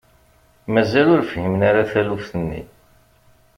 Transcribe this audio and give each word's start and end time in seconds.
Mazal 0.73 1.07
ur 1.15 1.21
fhimen 1.29 1.61
ara 1.69 1.89
taluft-nni? 1.91 2.61